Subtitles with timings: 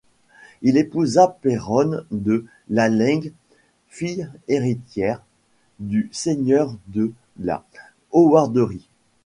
[0.63, 3.29] Il épousa Péronne de Lalaing,
[3.87, 5.21] fille héritière
[5.77, 7.63] du seigneur de la
[8.11, 8.89] Howarderie.